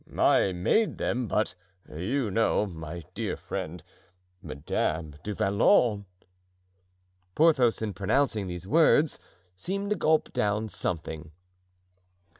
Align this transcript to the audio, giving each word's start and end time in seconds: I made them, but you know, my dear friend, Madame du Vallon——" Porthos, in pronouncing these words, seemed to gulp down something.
I 0.17 0.51
made 0.51 0.97
them, 0.97 1.27
but 1.27 1.53
you 1.87 2.31
know, 2.31 2.65
my 2.65 3.03
dear 3.13 3.37
friend, 3.37 3.83
Madame 4.41 5.17
du 5.21 5.35
Vallon——" 5.35 6.05
Porthos, 7.35 7.83
in 7.83 7.93
pronouncing 7.93 8.47
these 8.47 8.65
words, 8.67 9.19
seemed 9.55 9.91
to 9.91 9.95
gulp 9.95 10.33
down 10.33 10.69
something. 10.69 11.29